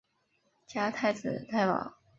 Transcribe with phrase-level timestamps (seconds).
[0.65, 1.93] 加太子太保。